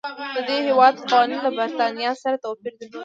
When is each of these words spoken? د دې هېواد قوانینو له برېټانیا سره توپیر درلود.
د 0.35 0.37
دې 0.47 0.57
هېواد 0.67 0.95
قوانینو 1.09 1.45
له 1.45 1.51
برېټانیا 1.57 2.11
سره 2.23 2.35
توپیر 2.43 2.73
درلود. 2.79 2.99